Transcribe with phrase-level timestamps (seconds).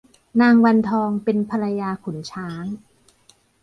[0.41, 2.63] นางวันทองเป็นภรรยาขุนช้าง